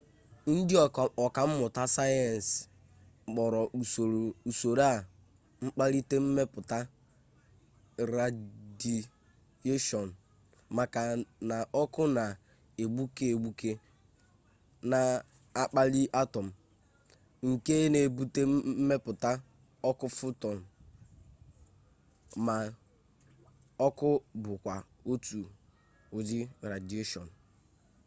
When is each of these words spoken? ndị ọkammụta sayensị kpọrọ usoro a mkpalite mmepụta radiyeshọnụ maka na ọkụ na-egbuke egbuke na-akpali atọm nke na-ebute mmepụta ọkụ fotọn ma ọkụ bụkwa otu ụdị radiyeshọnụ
ndị 0.57 0.75
ọkammụta 1.25 1.83
sayensị 1.95 2.55
kpọrọ 3.25 3.61
usoro 4.49 4.83
a 4.91 4.91
mkpalite 5.63 6.15
mmepụta 6.23 6.77
radiyeshọnụ 8.15 10.13
maka 10.77 11.01
na 11.49 11.57
ọkụ 11.81 12.01
na-egbuke 12.15 13.25
egbuke 13.33 13.71
na-akpali 14.91 16.01
atọm 16.21 16.47
nke 17.49 17.73
na-ebute 17.93 18.41
mmepụta 18.51 19.31
ọkụ 19.89 20.05
fotọn 20.17 20.57
ma 22.45 22.55
ọkụ 23.87 24.07
bụkwa 24.43 24.75
otu 25.11 25.39
ụdị 26.17 26.39
radiyeshọnụ 26.71 27.31